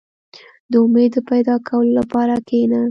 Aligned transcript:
•د 0.71 0.73
امید 0.85 1.11
د 1.15 1.17
پیدا 1.29 1.55
کولو 1.67 1.91
لپاره 1.99 2.33
کښېنه. 2.47 2.79